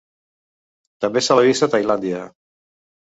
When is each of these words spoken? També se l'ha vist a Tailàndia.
També 1.05 1.23
se 1.25 1.37
l'ha 1.39 1.43
vist 1.47 1.65
a 1.67 1.69
Tailàndia. 1.75 2.23